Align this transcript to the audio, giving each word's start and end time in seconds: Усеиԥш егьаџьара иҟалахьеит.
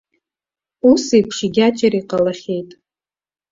Усеиԥш 0.89 1.37
егьаџьара 1.45 1.97
иҟалахьеит. 2.01 2.69